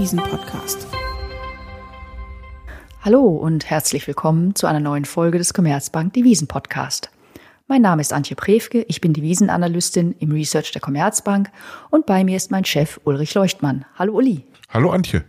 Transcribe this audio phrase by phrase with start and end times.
[0.00, 0.86] Devisen-Podcast.
[3.02, 7.10] Hallo und herzlich willkommen zu einer neuen Folge des Commerzbank Devisen-Podcast.
[7.68, 11.50] Mein Name ist Antje Prewke, ich bin Devisenanalystin im Research der Commerzbank
[11.90, 13.84] und bei mir ist mein Chef Ulrich Leuchtmann.
[13.98, 14.46] Hallo Uli.
[14.70, 15.22] Hallo Antje.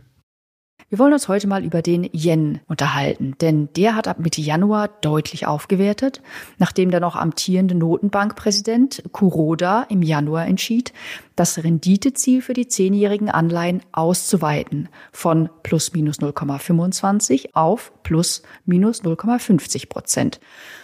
[0.91, 4.89] Wir wollen uns heute mal über den Yen unterhalten, denn der hat ab Mitte Januar
[4.89, 6.21] deutlich aufgewertet,
[6.57, 10.91] nachdem der noch amtierende Notenbankpräsident Kuroda im Januar entschied,
[11.37, 19.87] das Renditeziel für die zehnjährigen Anleihen auszuweiten von plus minus 0,25 auf plus minus 0,50
[19.87, 20.41] Prozent.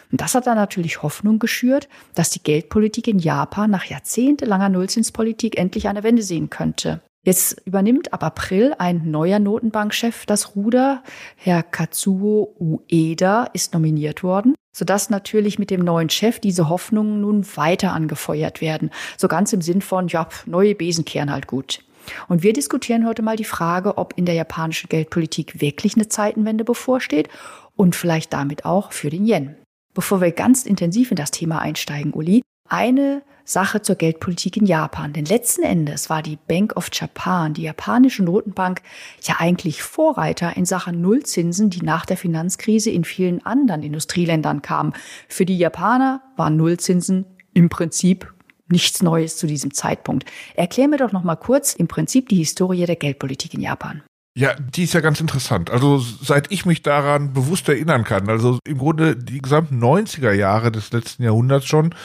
[0.09, 5.57] Und das hat dann natürlich Hoffnung geschürt, dass die Geldpolitik in Japan nach jahrzehntelanger Nullzinspolitik
[5.57, 7.01] endlich eine Wende sehen könnte.
[7.27, 11.03] Jetzt übernimmt ab April ein neuer Notenbankchef das Ruder.
[11.35, 17.45] Herr Katsuo Ueda ist nominiert worden, sodass natürlich mit dem neuen Chef diese Hoffnungen nun
[17.57, 18.91] weiter angefeuert werden.
[19.17, 21.83] So ganz im Sinn von, ja, neue Besen kehren halt gut.
[22.29, 26.63] Und wir diskutieren heute mal die Frage, ob in der japanischen Geldpolitik wirklich eine Zeitenwende
[26.63, 27.27] bevorsteht
[27.75, 29.57] und vielleicht damit auch für den Yen.
[29.93, 35.13] Bevor wir ganz intensiv in das Thema einsteigen, Uli, eine Sache zur Geldpolitik in Japan.
[35.13, 38.81] Denn letzten Endes war die Bank of Japan, die japanische Notenbank,
[39.21, 44.93] ja eigentlich Vorreiter in Sachen Nullzinsen, die nach der Finanzkrise in vielen anderen Industrieländern kamen.
[45.29, 48.33] Für die Japaner waren Nullzinsen im Prinzip
[48.67, 50.25] nichts Neues zu diesem Zeitpunkt.
[50.55, 54.03] Erklär mir doch noch mal kurz im Prinzip die Historie der Geldpolitik in Japan.
[54.37, 55.71] Ja, die ist ja ganz interessant.
[55.71, 60.71] Also seit ich mich daran bewusst erinnern kann, also im Grunde die gesamten 90er Jahre
[60.71, 61.95] des letzten Jahrhunderts schon,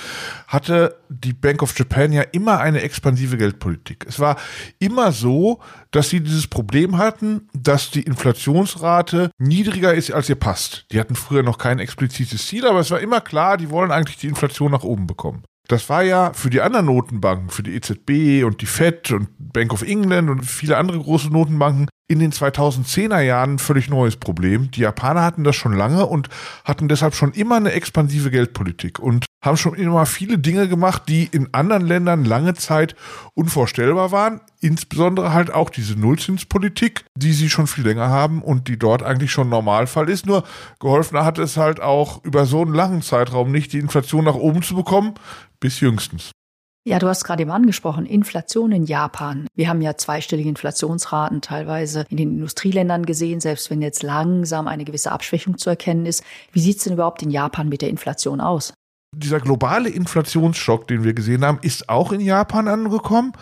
[0.46, 4.06] hatte die Bank of Japan ja immer eine expansive Geldpolitik.
[4.08, 4.38] Es war
[4.78, 5.60] immer so,
[5.90, 10.86] dass sie dieses Problem hatten, dass die Inflationsrate niedriger ist, als ihr passt.
[10.90, 14.16] Die hatten früher noch kein explizites Ziel, aber es war immer klar, die wollen eigentlich
[14.16, 15.42] die Inflation nach oben bekommen.
[15.68, 19.72] Das war ja für die anderen Notenbanken, für die EZB und die Fed und Bank
[19.74, 24.70] of England und viele andere große Notenbanken in den 2010er Jahren ein völlig neues Problem.
[24.70, 26.28] Die Japaner hatten das schon lange und
[26.64, 31.24] hatten deshalb schon immer eine expansive Geldpolitik und haben schon immer viele Dinge gemacht, die
[31.24, 32.94] in anderen Ländern lange Zeit
[33.34, 34.40] unvorstellbar waren.
[34.60, 39.32] Insbesondere halt auch diese Nullzinspolitik, die sie schon viel länger haben und die dort eigentlich
[39.32, 40.26] schon Normalfall ist.
[40.26, 40.44] Nur
[40.78, 44.62] geholfen hat es halt auch über so einen langen Zeitraum nicht, die Inflation nach oben
[44.62, 45.14] zu bekommen,
[45.60, 46.30] bis jüngstens.
[46.84, 49.46] Ja, du hast gerade eben angesprochen, Inflation in Japan.
[49.54, 54.84] Wir haben ja zweistellige Inflationsraten teilweise in den Industrieländern gesehen, selbst wenn jetzt langsam eine
[54.84, 56.24] gewisse Abschwächung zu erkennen ist.
[56.50, 58.74] Wie sieht's denn überhaupt in Japan mit der Inflation aus?
[59.14, 63.32] Dieser globale Inflationsschock, den wir gesehen haben, ist auch in Japan angekommen,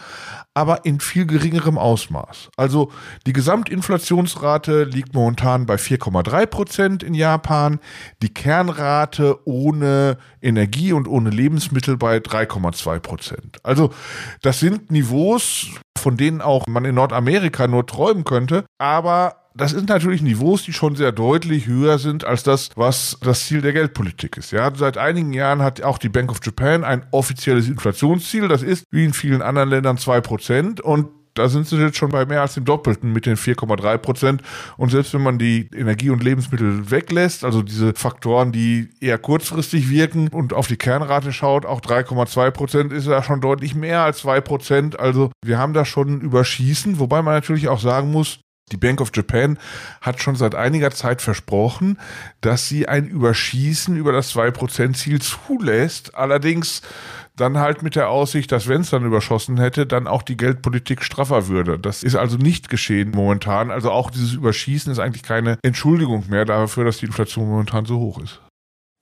[0.54, 2.50] aber in viel geringerem Ausmaß.
[2.56, 2.90] Also
[3.26, 7.78] die Gesamtinflationsrate liegt momentan bei 4,3 Prozent in Japan,
[8.22, 13.58] die Kernrate ohne Energie und ohne Lebensmittel bei 3,2 Prozent.
[13.62, 13.90] Also
[14.42, 19.88] das sind Niveaus, von denen auch man in Nordamerika nur träumen könnte, aber das sind
[19.88, 24.36] natürlich Niveaus, die schon sehr deutlich höher sind als das, was das Ziel der Geldpolitik
[24.36, 24.52] ist.
[24.52, 28.48] Ja, seit einigen Jahren hat auch die Bank of Japan ein offizielles Inflationsziel.
[28.48, 32.10] Das ist wie in vielen anderen Ländern zwei Prozent und da sind sie jetzt schon
[32.10, 34.42] bei mehr als dem Doppelten mit den 4,3 Prozent.
[34.76, 39.90] Und selbst wenn man die Energie und Lebensmittel weglässt, also diese Faktoren, die eher kurzfristig
[39.90, 44.18] wirken und auf die Kernrate schaut, auch 3,2 Prozent ist ja schon deutlich mehr als
[44.18, 44.98] zwei Prozent.
[44.98, 48.40] Also wir haben da schon Überschießen, wobei man natürlich auch sagen muss,
[48.72, 49.58] die Bank of Japan
[50.00, 51.98] hat schon seit einiger Zeit versprochen,
[52.40, 56.14] dass sie ein Überschießen über das 2%-Ziel zulässt.
[56.14, 56.82] Allerdings
[57.36, 61.02] dann halt mit der Aussicht, dass wenn es dann überschossen hätte, dann auch die Geldpolitik
[61.02, 61.78] straffer würde.
[61.78, 63.70] Das ist also nicht geschehen momentan.
[63.70, 67.98] Also auch dieses Überschießen ist eigentlich keine Entschuldigung mehr dafür, dass die Inflation momentan so
[67.98, 68.40] hoch ist.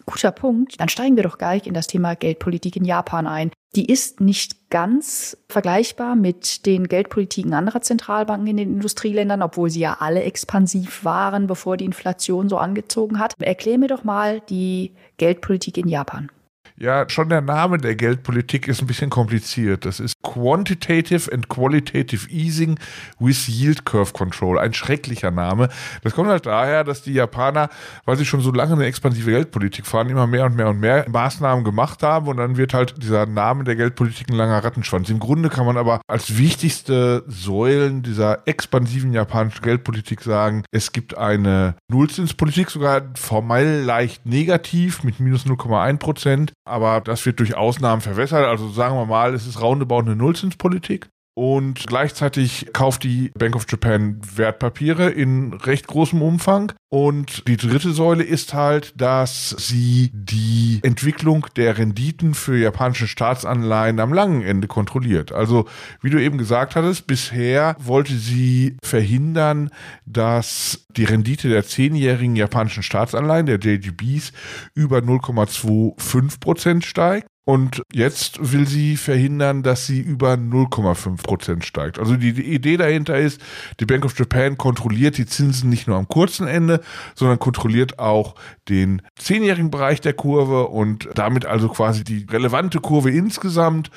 [0.08, 0.80] Guter Punkt.
[0.80, 3.50] Dann steigen wir doch gleich in das Thema Geldpolitik in Japan ein.
[3.76, 9.80] Die ist nicht ganz vergleichbar mit den Geldpolitiken anderer Zentralbanken in den Industrieländern, obwohl sie
[9.80, 13.34] ja alle expansiv waren, bevor die Inflation so angezogen hat.
[13.38, 16.30] Erklär mir doch mal die Geldpolitik in Japan.
[16.76, 19.84] Ja, schon der Name der Geldpolitik ist ein bisschen kompliziert.
[19.84, 22.78] Das ist Quantitative and Qualitative Easing
[23.18, 24.58] with Yield Curve Control.
[24.58, 25.68] Ein schrecklicher Name.
[26.02, 27.68] Das kommt halt daher, dass die Japaner,
[28.04, 31.06] weil sie schon so lange eine expansive Geldpolitik fahren, immer mehr und mehr und mehr
[31.08, 35.08] Maßnahmen gemacht haben und dann wird halt dieser Name der Geldpolitik ein langer Rattenschwanz.
[35.10, 41.16] Im Grunde kann man aber als wichtigste Säulen dieser expansiven japanischen Geldpolitik sagen, es gibt
[41.16, 48.00] eine Nullzinspolitik, sogar formell leicht negativ mit minus 0,1 Prozent aber das wird durch Ausnahmen
[48.00, 48.44] verwässert.
[48.44, 51.10] Also sagen wir mal, es ist roundabout eine Nullzinspolitik.
[51.38, 56.72] Und gleichzeitig kauft die Bank of Japan Wertpapiere in recht großem Umfang.
[56.88, 64.00] Und die dritte Säule ist halt, dass sie die Entwicklung der Renditen für japanische Staatsanleihen
[64.00, 65.30] am langen Ende kontrolliert.
[65.30, 65.66] Also,
[66.02, 69.70] wie du eben gesagt hattest, bisher wollte sie verhindern,
[70.06, 74.32] dass die Rendite der zehnjährigen japanischen Staatsanleihen, der JGBs,
[74.74, 77.28] über 0,25 Prozent steigt.
[77.48, 81.98] Und jetzt will sie verhindern, dass sie über 0,5 Prozent steigt.
[81.98, 83.40] Also die, Idee dahinter ist,
[83.80, 86.82] die Bank of Japan kontrolliert die Zinsen nicht nur am kurzen Ende,
[87.14, 88.34] sondern kontrolliert auch
[88.68, 93.90] den zehnjährigen Bereich der Kurve und damit also quasi die relevante Kurve insgesamt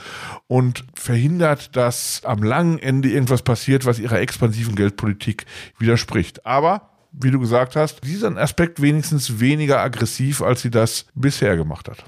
[0.48, 5.46] und verhindert, dass am langen Ende irgendwas passiert, was ihrer expansiven Geldpolitik
[5.78, 6.46] widerspricht.
[6.46, 11.90] Aber wie du gesagt hast, dieser Aspekt wenigstens weniger aggressiv, als sie das bisher gemacht
[11.90, 12.06] hat.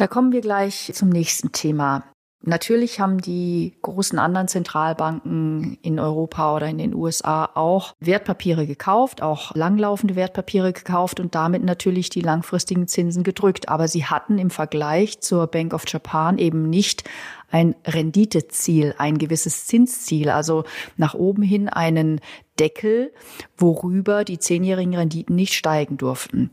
[0.00, 2.04] Da kommen wir gleich zum nächsten Thema.
[2.42, 9.20] Natürlich haben die großen anderen Zentralbanken in Europa oder in den USA auch Wertpapiere gekauft,
[9.20, 13.68] auch langlaufende Wertpapiere gekauft und damit natürlich die langfristigen Zinsen gedrückt.
[13.68, 17.04] Aber sie hatten im Vergleich zur Bank of Japan eben nicht
[17.50, 20.64] ein Renditeziel, ein gewisses Zinsziel, also
[20.96, 22.22] nach oben hin einen
[22.58, 23.12] Deckel,
[23.58, 26.52] worüber die zehnjährigen Renditen nicht steigen durften.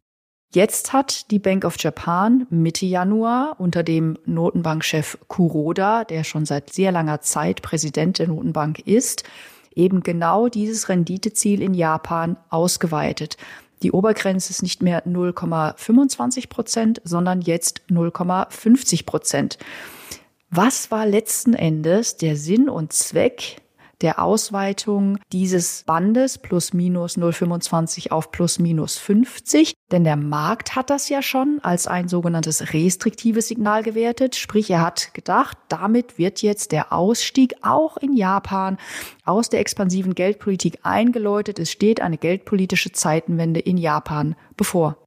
[0.53, 6.71] Jetzt hat die Bank of Japan Mitte Januar unter dem Notenbankchef Kuroda, der schon seit
[6.71, 9.23] sehr langer Zeit Präsident der Notenbank ist,
[9.75, 13.35] eben genau dieses Renditeziel in Japan ausgeweitet.
[13.83, 19.57] Die Obergrenze ist nicht mehr 0,25 Prozent, sondern jetzt 0,50 Prozent.
[20.49, 23.57] Was war letzten Endes der Sinn und Zweck
[24.01, 29.73] der Ausweitung dieses Bandes plus minus 0,25 auf plus minus 50.
[29.91, 34.35] Denn der Markt hat das ja schon als ein sogenanntes restriktives Signal gewertet.
[34.35, 38.77] Sprich, er hat gedacht, damit wird jetzt der Ausstieg auch in Japan
[39.25, 41.59] aus der expansiven Geldpolitik eingeläutet.
[41.59, 44.97] Es steht eine geldpolitische Zeitenwende in Japan bevor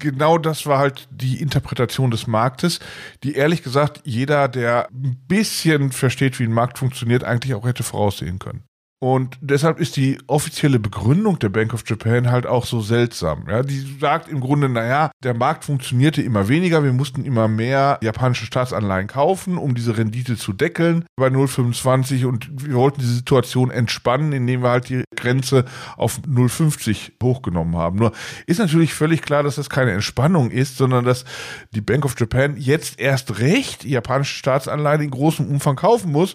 [0.00, 2.80] genau das war halt die Interpretation des Marktes,
[3.22, 7.84] die ehrlich gesagt jeder, der ein bisschen versteht, wie ein Markt funktioniert, eigentlich auch hätte
[7.84, 8.64] voraussehen können.
[9.02, 13.46] Und deshalb ist die offizielle Begründung der Bank of Japan halt auch so seltsam.
[13.48, 17.98] Ja, die sagt im Grunde, naja, der Markt funktionierte immer weniger, wir mussten immer mehr
[18.02, 23.70] japanische Staatsanleihen kaufen, um diese Rendite zu deckeln bei 0,25 und wir wollten die Situation
[23.70, 25.64] entspannen, indem wir halt die Grenze
[25.96, 27.98] auf 0,50 hochgenommen haben.
[27.98, 28.12] Nur
[28.46, 31.24] ist natürlich völlig klar, dass das keine Entspannung ist, sondern dass
[31.70, 36.34] die Bank of Japan jetzt erst recht japanische Staatsanleihen in großem Umfang kaufen muss,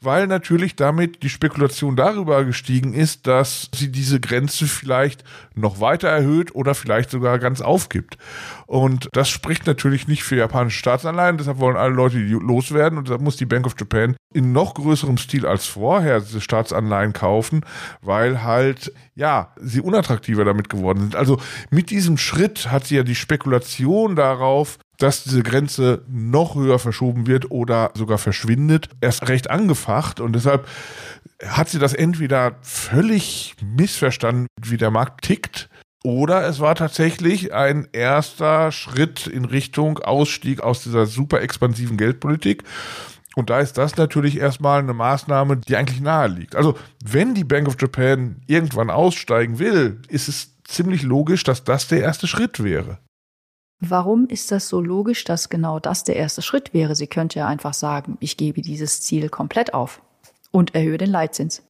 [0.00, 5.24] weil natürlich damit die Spekulation da darüber gestiegen ist, dass sie diese Grenze vielleicht
[5.54, 8.16] noch weiter erhöht oder vielleicht sogar ganz aufgibt.
[8.66, 13.08] Und das spricht natürlich nicht für japanische Staatsanleihen, deshalb wollen alle Leute die loswerden und
[13.08, 17.62] deshalb muss die Bank of Japan in noch größerem Stil als vorher diese Staatsanleihen kaufen,
[18.02, 21.16] weil halt, ja, sie unattraktiver damit geworden sind.
[21.16, 21.38] Also
[21.70, 27.26] mit diesem Schritt hat sie ja die Spekulation darauf, dass diese Grenze noch höher verschoben
[27.26, 30.66] wird oder sogar verschwindet, erst recht angefacht und deshalb
[31.44, 35.68] hat sie das entweder völlig missverstanden, wie der Markt tickt,
[36.06, 42.62] oder es war tatsächlich ein erster Schritt in Richtung Ausstieg aus dieser super expansiven Geldpolitik.
[43.34, 46.54] Und da ist das natürlich erstmal eine Maßnahme, die eigentlich nahe liegt.
[46.54, 51.88] Also, wenn die Bank of Japan irgendwann aussteigen will, ist es ziemlich logisch, dass das
[51.88, 52.98] der erste Schritt wäre.
[53.80, 56.94] Warum ist das so logisch, dass genau das der erste Schritt wäre?
[56.94, 60.00] Sie könnte ja einfach sagen, ich gebe dieses Ziel komplett auf
[60.56, 61.62] und erhöhe den Leitzins.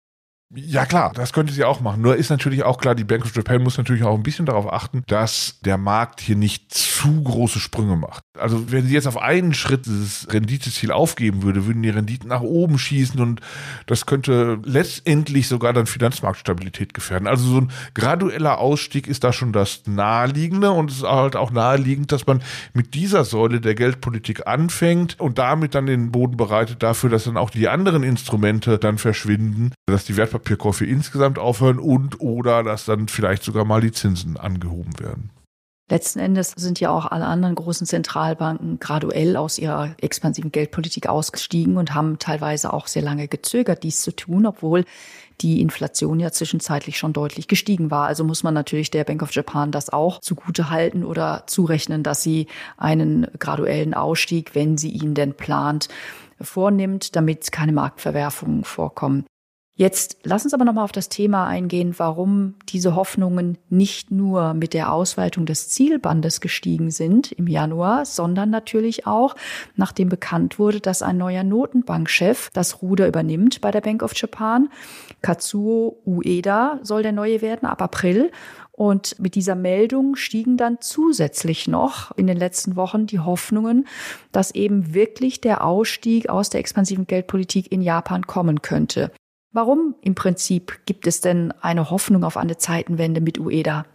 [0.54, 2.02] Ja klar, das könnte sie auch machen.
[2.02, 4.72] Nur ist natürlich auch klar, die Bank of Japan muss natürlich auch ein bisschen darauf
[4.72, 8.22] achten, dass der Markt hier nicht zu große Sprünge macht.
[8.38, 12.42] Also wenn sie jetzt auf einen Schritt dieses Renditeziel aufgeben würde, würden die Renditen nach
[12.42, 13.40] oben schießen und
[13.86, 17.26] das könnte letztendlich sogar dann Finanzmarktstabilität gefährden.
[17.26, 21.50] Also so ein gradueller Ausstieg ist da schon das Naheliegende und es ist halt auch
[21.50, 22.40] naheliegend, dass man
[22.72, 27.36] mit dieser Säule der Geldpolitik anfängt und damit dann den Boden bereitet dafür, dass dann
[27.36, 32.84] auch die anderen Instrumente dann verschwinden, dass die Wertpapiere Wertpapierkäufe insgesamt aufhören und oder dass
[32.84, 35.30] dann vielleicht sogar mal die Zinsen angehoben werden.
[35.88, 41.76] Letzten Endes sind ja auch alle anderen großen Zentralbanken graduell aus ihrer expansiven Geldpolitik ausgestiegen
[41.76, 44.84] und haben teilweise auch sehr lange gezögert, dies zu tun, obwohl
[45.42, 48.08] die Inflation ja zwischenzeitlich schon deutlich gestiegen war.
[48.08, 52.20] Also muss man natürlich der Bank of Japan das auch zugute halten oder zurechnen, dass
[52.20, 55.88] sie einen graduellen Ausstieg, wenn sie ihn denn plant,
[56.40, 59.24] vornimmt, damit keine Marktverwerfungen vorkommen.
[59.78, 64.72] Jetzt lass uns aber nochmal auf das Thema eingehen, warum diese Hoffnungen nicht nur mit
[64.72, 69.36] der Ausweitung des Zielbandes gestiegen sind im Januar, sondern natürlich auch,
[69.74, 74.70] nachdem bekannt wurde, dass ein neuer Notenbankchef das Ruder übernimmt bei der Bank of Japan.
[75.20, 78.30] Katsuo Ueda soll der neue werden ab April.
[78.72, 83.86] Und mit dieser Meldung stiegen dann zusätzlich noch in den letzten Wochen die Hoffnungen,
[84.32, 89.10] dass eben wirklich der Ausstieg aus der expansiven Geldpolitik in Japan kommen könnte.
[89.56, 93.86] Warum im Prinzip gibt es denn eine Hoffnung auf eine Zeitenwende mit Ueda?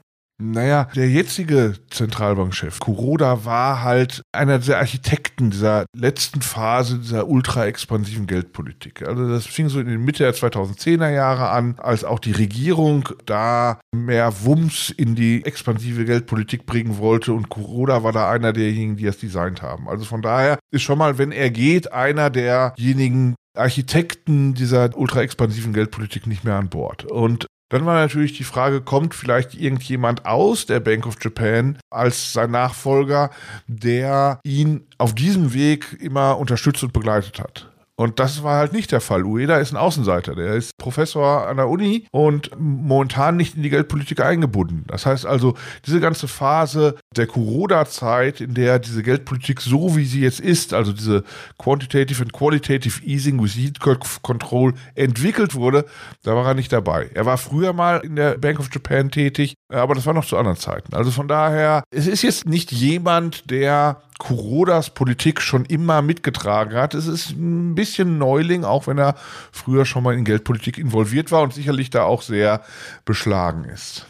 [0.41, 8.25] Naja, der jetzige Zentralbankchef Kuroda war halt einer der Architekten dieser letzten Phase dieser ultra-expansiven
[8.25, 9.07] Geldpolitik.
[9.07, 13.07] Also das fing so in den Mitte der 2010er Jahre an, als auch die Regierung
[13.27, 18.97] da mehr Wumms in die expansive Geldpolitik bringen wollte und Kuroda war da einer derjenigen,
[18.97, 19.87] die das designt haben.
[19.87, 26.25] Also von daher ist schon mal, wenn er geht, einer derjenigen, Architekten dieser ultra-expansiven Geldpolitik
[26.25, 27.03] nicht mehr an Bord.
[27.03, 32.33] Und dann war natürlich die Frage, kommt vielleicht irgendjemand aus der Bank of Japan als
[32.33, 33.31] sein Nachfolger,
[33.67, 37.71] der ihn auf diesem Weg immer unterstützt und begleitet hat.
[38.01, 39.23] Und das war halt nicht der Fall.
[39.23, 40.33] Ueda ist ein Außenseiter.
[40.33, 44.85] Der ist Professor an der Uni und momentan nicht in die Geldpolitik eingebunden.
[44.87, 50.21] Das heißt also, diese ganze Phase der Kuroda-Zeit, in der diese Geldpolitik so wie sie
[50.21, 51.23] jetzt ist, also diese
[51.57, 53.79] Quantitative and Qualitative Easing with Yield
[54.21, 55.85] Control entwickelt wurde,
[56.23, 57.09] da war er nicht dabei.
[57.13, 60.37] Er war früher mal in der Bank of Japan tätig, aber das war noch zu
[60.37, 60.95] anderen Zeiten.
[60.95, 66.93] Also von daher, es ist jetzt nicht jemand, der Kurodas Politik schon immer mitgetragen hat.
[66.93, 69.15] Es ist ein bisschen Neuling, auch wenn er
[69.51, 72.61] früher schon mal in Geldpolitik involviert war und sicherlich da auch sehr
[73.03, 74.05] beschlagen ist.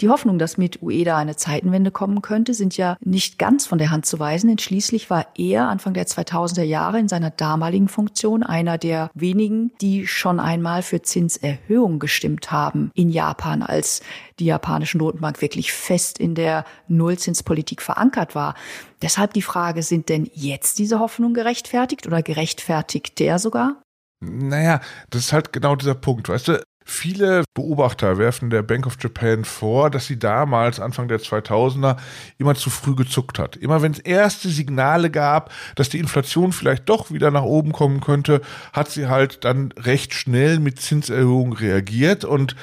[0.00, 3.90] Die Hoffnung, dass mit Ueda eine Zeitenwende kommen könnte, sind ja nicht ganz von der
[3.90, 8.44] Hand zu weisen, denn schließlich war er Anfang der 2000er Jahre in seiner damaligen Funktion
[8.44, 14.00] einer der wenigen, die schon einmal für Zinserhöhung gestimmt haben in Japan, als
[14.38, 18.54] die japanische Notenbank wirklich fest in der Nullzinspolitik verankert war.
[19.02, 23.82] Deshalb die Frage, sind denn jetzt diese Hoffnungen gerechtfertigt oder gerechtfertigt der sogar?
[24.20, 26.28] Naja, das ist halt genau dieser Punkt.
[26.28, 31.20] Weißt du, Viele Beobachter werfen der Bank of Japan vor, dass sie damals, Anfang der
[31.20, 31.98] 2000er,
[32.38, 33.56] immer zu früh gezuckt hat.
[33.56, 38.00] Immer wenn es erste Signale gab, dass die Inflation vielleicht doch wieder nach oben kommen
[38.00, 38.40] könnte,
[38.72, 42.56] hat sie halt dann recht schnell mit Zinserhöhungen reagiert und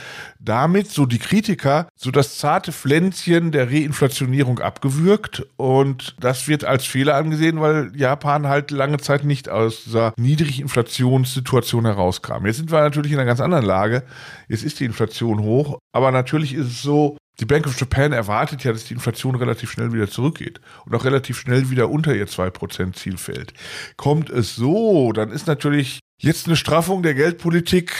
[0.45, 5.45] damit, so die Kritiker, so das zarte Pflänzchen der Reinflationierung abgewürgt.
[5.57, 10.61] Und das wird als Fehler angesehen, weil Japan halt lange Zeit nicht aus dieser niedrigen
[10.61, 12.45] Inflationssituation herauskam.
[12.45, 14.03] Jetzt sind wir natürlich in einer ganz anderen Lage.
[14.47, 18.63] Jetzt ist die Inflation hoch, aber natürlich ist es so, die Bank of Japan erwartet
[18.63, 22.27] ja, dass die Inflation relativ schnell wieder zurückgeht und auch relativ schnell wieder unter ihr
[22.27, 23.53] 2% Ziel fällt.
[23.97, 27.93] Kommt es so, dann ist natürlich jetzt eine Straffung der Geldpolitik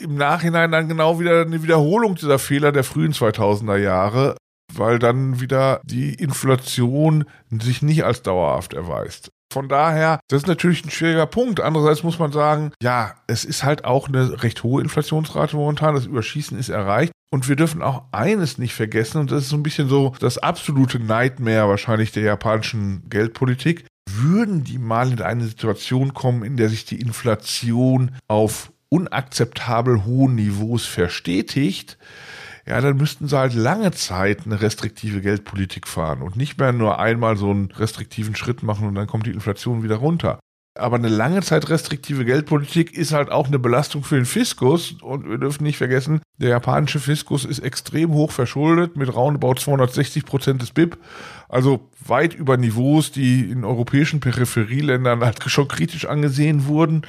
[0.00, 4.36] im Nachhinein dann genau wieder eine Wiederholung dieser Fehler der frühen 2000er Jahre,
[4.72, 9.30] weil dann wieder die Inflation sich nicht als dauerhaft erweist.
[9.52, 11.60] Von daher, das ist natürlich ein schwieriger Punkt.
[11.60, 15.94] Andererseits muss man sagen, ja, es ist halt auch eine recht hohe Inflationsrate momentan.
[15.94, 17.12] Das Überschießen ist erreicht.
[17.30, 20.38] Und wir dürfen auch eines nicht vergessen, und das ist so ein bisschen so das
[20.38, 23.86] absolute Nightmare wahrscheinlich der japanischen Geldpolitik.
[24.10, 30.34] Würden die mal in eine Situation kommen, in der sich die Inflation auf unakzeptabel hohen
[30.34, 31.98] Niveaus verstetigt,
[32.66, 36.98] ja, dann müssten sie halt lange Zeit eine restriktive Geldpolitik fahren und nicht mehr nur
[36.98, 40.40] einmal so einen restriktiven Schritt machen und dann kommt die Inflation wieder runter.
[40.76, 44.92] Aber eine lange Zeit restriktive Geldpolitik ist halt auch eine Belastung für den Fiskus.
[45.00, 50.26] Und wir dürfen nicht vergessen, der japanische Fiskus ist extrem hoch verschuldet mit roundabout 260
[50.26, 50.98] Prozent des BIP.
[51.48, 57.02] Also weit über Niveaus, die in europäischen Peripherieländern halt schon kritisch angesehen wurden.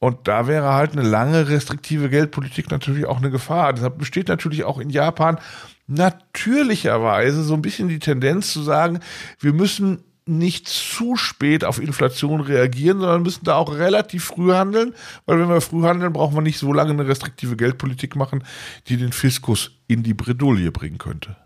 [0.00, 3.72] Und da wäre halt eine lange restriktive Geldpolitik natürlich auch eine Gefahr.
[3.72, 5.38] Deshalb besteht natürlich auch in Japan
[5.88, 9.00] natürlicherweise so ein bisschen die Tendenz zu sagen,
[9.40, 14.94] wir müssen nicht zu spät auf Inflation reagieren, sondern müssen da auch relativ früh handeln,
[15.24, 18.44] weil wenn wir früh handeln, brauchen wir nicht so lange eine restriktive Geldpolitik machen,
[18.88, 21.36] die den Fiskus in die Bredouille bringen könnte.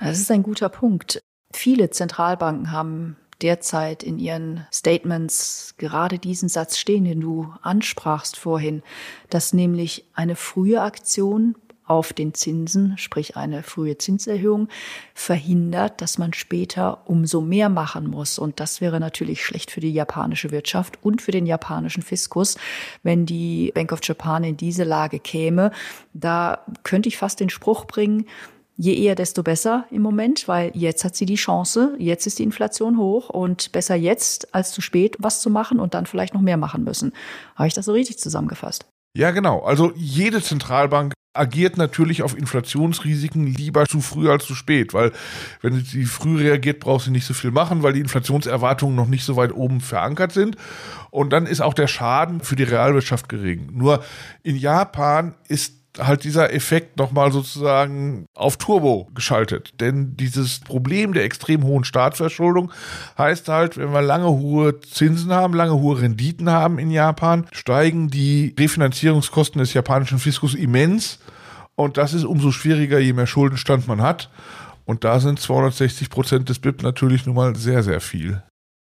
[0.00, 1.20] Das ist ein guter Punkt.
[1.52, 8.82] Viele Zentralbanken haben derzeit in ihren Statements gerade diesen Satz stehen, den du ansprachst vorhin,
[9.30, 14.68] dass nämlich eine frühe Aktion auf den Zinsen, sprich eine frühe Zinserhöhung,
[15.14, 18.38] verhindert, dass man später umso mehr machen muss.
[18.38, 22.56] Und das wäre natürlich schlecht für die japanische Wirtschaft und für den japanischen Fiskus,
[23.02, 25.72] wenn die Bank of Japan in diese Lage käme.
[26.14, 28.26] Da könnte ich fast den Spruch bringen,
[28.82, 32.42] je eher, desto besser im Moment, weil jetzt hat sie die Chance, jetzt ist die
[32.42, 36.40] Inflation hoch und besser jetzt als zu spät was zu machen und dann vielleicht noch
[36.40, 37.12] mehr machen müssen.
[37.54, 38.86] Habe ich das so richtig zusammengefasst?
[39.16, 39.60] Ja, genau.
[39.60, 45.12] Also jede Zentralbank agiert natürlich auf Inflationsrisiken lieber zu früh als zu spät, weil
[45.60, 49.24] wenn sie früh reagiert, braucht sie nicht so viel machen, weil die Inflationserwartungen noch nicht
[49.24, 50.56] so weit oben verankert sind.
[51.10, 53.68] Und dann ist auch der Schaden für die Realwirtschaft gering.
[53.72, 54.02] Nur
[54.42, 59.80] in Japan ist halt dieser Effekt nochmal sozusagen auf Turbo geschaltet.
[59.80, 62.72] Denn dieses Problem der extrem hohen Staatsverschuldung
[63.18, 68.08] heißt halt, wenn wir lange hohe Zinsen haben, lange hohe Renditen haben in Japan, steigen
[68.08, 71.18] die Refinanzierungskosten des japanischen Fiskus immens.
[71.74, 74.30] Und das ist umso schwieriger, je mehr Schuldenstand man hat.
[74.84, 78.42] Und da sind 260 Prozent des BIP natürlich nun mal sehr, sehr viel.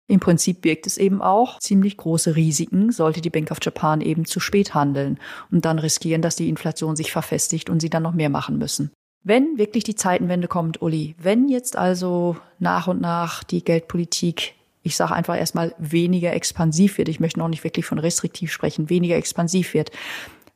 [0.06, 4.26] Im Prinzip birgt es eben auch ziemlich große Risiken, sollte die Bank of Japan eben
[4.26, 5.18] zu spät handeln
[5.50, 8.90] und dann riskieren, dass die Inflation sich verfestigt und sie dann noch mehr machen müssen.
[9.22, 14.96] Wenn wirklich die Zeitenwende kommt, Uli, wenn jetzt also nach und nach die Geldpolitik, ich
[14.96, 19.16] sage einfach erstmal weniger expansiv wird, ich möchte noch nicht wirklich von restriktiv sprechen, weniger
[19.16, 19.90] expansiv wird,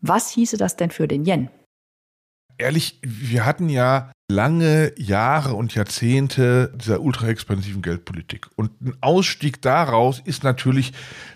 [0.03, 1.49] was hieße das denn für den Yen?
[2.59, 8.49] Ehrlich, wir hatten ja lange Jahre und Jahrzehnte dieser ultra-expansiven Geldpolitik.
[8.57, 10.93] Und ein Ausstieg daraus ist natürlich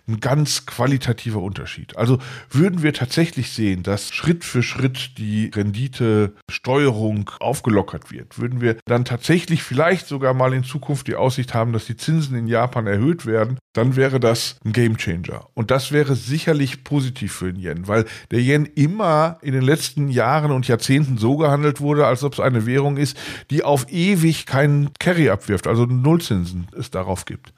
[0.09, 1.97] ein ganz qualitativer Unterschied.
[1.97, 2.19] Also
[2.51, 9.05] würden wir tatsächlich sehen, dass Schritt für Schritt die Renditesteuerung aufgelockert wird, würden wir dann
[9.05, 13.25] tatsächlich vielleicht sogar mal in Zukunft die Aussicht haben, dass die Zinsen in Japan erhöht
[13.25, 15.47] werden, dann wäre das ein Gamechanger.
[15.55, 20.09] Und das wäre sicherlich positiv für den Yen, weil der Yen immer in den letzten
[20.09, 23.17] Jahren und Jahrzehnten so gehandelt wurde, als ob es eine Währung ist,
[23.51, 27.53] die auf ewig keinen Carry abwirft, also Nullzinsen es darauf gibt.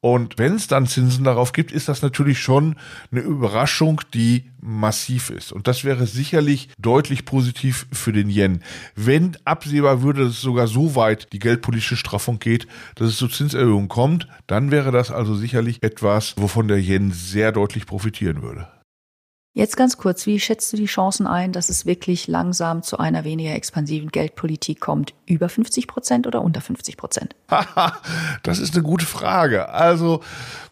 [0.00, 2.76] Und wenn es dann Zinsen darauf gibt, ist das natürlich schon
[3.10, 5.50] eine Überraschung, die massiv ist.
[5.50, 8.62] Und das wäre sicherlich deutlich positiv für den Yen.
[8.94, 13.26] Wenn absehbar würde, dass es sogar so weit die geldpolitische Straffung geht, dass es zu
[13.26, 18.68] Zinserhöhungen kommt, dann wäre das also sicherlich etwas, wovon der Yen sehr deutlich profitieren würde.
[19.54, 23.24] Jetzt ganz kurz, wie schätzt du die Chancen ein, dass es wirklich langsam zu einer
[23.24, 25.14] weniger expansiven Geldpolitik kommt?
[25.26, 27.34] Über 50 Prozent oder unter 50 Prozent?
[28.42, 29.68] das ist eine gute Frage.
[29.70, 30.22] Also,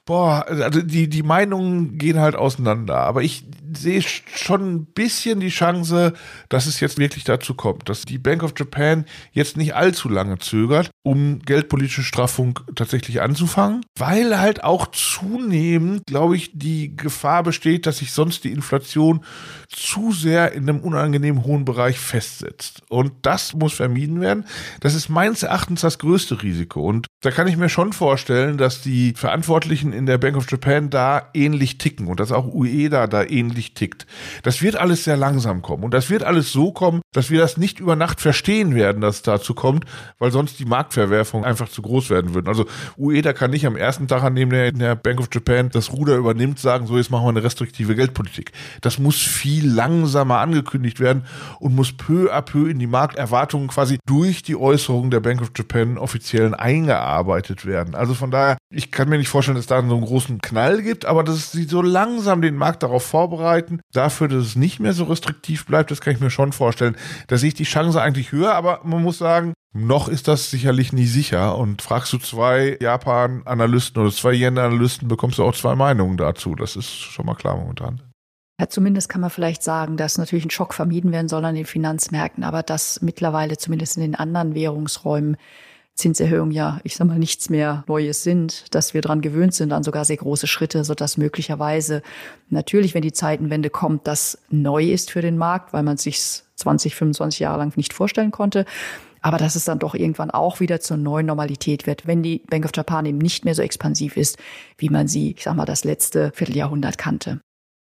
[0.06, 2.98] boah, also die, die Meinungen gehen halt auseinander.
[2.98, 3.44] Aber ich
[3.76, 6.14] sehe schon ein bisschen die Chance,
[6.48, 10.38] dass es jetzt wirklich dazu kommt, dass die Bank of Japan jetzt nicht allzu lange
[10.38, 17.86] zögert, um geldpolitische Straffung tatsächlich anzufangen, weil halt auch zunehmend, glaube ich, die Gefahr besteht,
[17.86, 19.24] dass sich sonst die Inflation
[19.68, 22.82] zu sehr in einem unangenehm hohen Bereich festsetzt.
[22.88, 24.44] Und das muss vermieden werden.
[24.80, 26.80] Das ist meines Erachtens das größte Risiko.
[26.82, 30.90] Und da kann ich mir schon vorstellen, dass die Verantwortlichen in der Bank of Japan
[30.90, 34.06] da ähnlich ticken und dass auch UEDA da ähnlich tickt.
[34.42, 35.84] Das wird alles sehr langsam kommen.
[35.84, 39.16] Und das wird alles so kommen, dass wir das nicht über Nacht verstehen werden, dass
[39.16, 39.84] es dazu kommt,
[40.18, 42.48] weil sonst die Marktverwerfungen einfach zu groß werden würden.
[42.48, 45.92] Also UEDA kann nicht am ersten Tag, an dem der, der Bank of Japan das
[45.92, 48.52] Ruder übernimmt, sagen, so jetzt machen wir eine restriktive Geldpolitik.
[48.80, 51.24] Das muss viel langsamer angekündigt werden
[51.58, 55.52] und muss peu à peu in die Markterwartungen quasi durch die Äußerungen der Bank of
[55.56, 57.94] Japan offiziellen eingearbeitet werden.
[57.94, 60.82] Also von daher, ich kann mir nicht vorstellen, dass es da so einen großen Knall
[60.82, 64.92] gibt, aber dass sie so langsam den Markt darauf vorbereiten, dafür, dass es nicht mehr
[64.92, 66.96] so restriktiv bleibt, das kann ich mir schon vorstellen.
[67.28, 70.92] Da sehe ich die Chance eigentlich höher, aber man muss sagen, noch ist das sicherlich
[70.92, 71.58] nie sicher.
[71.58, 76.54] Und fragst du zwei Japan-Analysten oder zwei Yen-Analysten, bekommst du auch zwei Meinungen dazu.
[76.54, 78.00] Das ist schon mal klar momentan.
[78.58, 81.66] Ja, zumindest kann man vielleicht sagen, dass natürlich ein Schock vermieden werden soll an den
[81.66, 85.36] Finanzmärkten, aber dass mittlerweile zumindest in den anderen Währungsräumen
[85.96, 89.82] Zinserhöhungen ja, ich sag mal, nichts mehr Neues sind, dass wir daran gewöhnt sind an
[89.82, 92.02] sogar sehr große Schritte, so dass möglicherweise
[92.50, 96.94] natürlich, wenn die Zeitenwende kommt, das neu ist für den Markt, weil man sich 20,
[96.94, 98.66] 25 Jahre lang nicht vorstellen konnte.
[99.22, 102.64] Aber dass es dann doch irgendwann auch wieder zur neuen Normalität wird, wenn die Bank
[102.64, 104.38] of Japan eben nicht mehr so expansiv ist,
[104.78, 107.40] wie man sie, ich sag mal, das letzte Vierteljahrhundert kannte.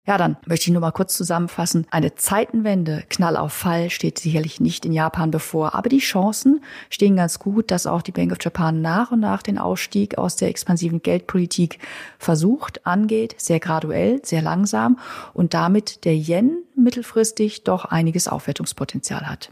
[0.05, 1.87] Ja, dann möchte ich nur mal kurz zusammenfassen.
[1.91, 7.15] Eine Zeitenwende, Knall auf Fall, steht sicherlich nicht in Japan bevor, aber die Chancen stehen
[7.15, 10.49] ganz gut, dass auch die Bank of Japan nach und nach den Ausstieg aus der
[10.49, 11.79] expansiven Geldpolitik
[12.19, 14.99] versucht, angeht, sehr graduell, sehr langsam
[15.35, 19.51] und damit der Yen mittelfristig doch einiges Aufwertungspotenzial hat.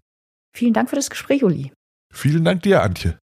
[0.52, 1.72] Vielen Dank für das Gespräch, Uli.
[2.12, 3.20] Vielen Dank dir, Antje.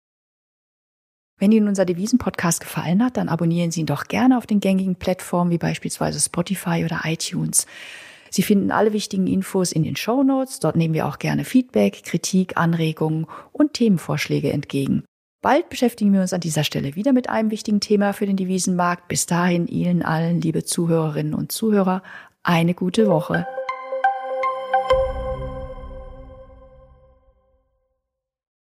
[1.39, 4.95] Wenn Ihnen unser Devisen-Podcast gefallen hat, dann abonnieren Sie ihn doch gerne auf den gängigen
[4.95, 7.65] Plattformen wie beispielsweise Spotify oder iTunes.
[8.29, 10.59] Sie finden alle wichtigen Infos in den Show Notes.
[10.59, 15.03] Dort nehmen wir auch gerne Feedback, Kritik, Anregungen und Themenvorschläge entgegen.
[15.43, 19.07] Bald beschäftigen wir uns an dieser Stelle wieder mit einem wichtigen Thema für den Devisenmarkt.
[19.07, 22.01] Bis dahin Ihnen allen, liebe Zuhörerinnen und Zuhörer,
[22.43, 23.45] eine gute Woche.